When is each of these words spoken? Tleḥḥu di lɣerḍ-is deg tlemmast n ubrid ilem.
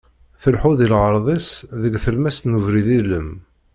Tleḥḥu 0.41 0.71
di 0.79 0.87
lɣerḍ-is 0.91 1.49
deg 1.81 1.93
tlemmast 2.03 2.43
n 2.45 2.57
ubrid 2.57 2.87
ilem. 2.99 3.29